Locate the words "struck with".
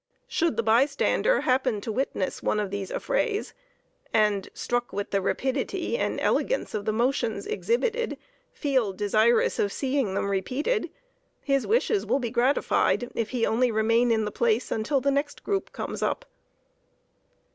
4.51-5.11